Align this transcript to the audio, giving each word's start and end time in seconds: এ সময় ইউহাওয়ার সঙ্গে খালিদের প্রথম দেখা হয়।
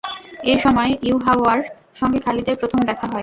এ 0.43 0.55
সময় 0.63 0.91
ইউহাওয়ার 1.03 1.59
সঙ্গে 1.95 2.19
খালিদের 2.25 2.55
প্রথম 2.61 2.79
দেখা 2.89 3.05
হয়। 3.05 3.19